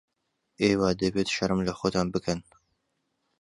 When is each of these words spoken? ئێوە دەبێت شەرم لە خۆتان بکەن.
ئێوە 0.61 0.89
دەبێت 1.01 1.27
شەرم 1.35 1.59
لە 1.67 1.73
خۆتان 1.79 2.07
بکەن. 2.13 2.39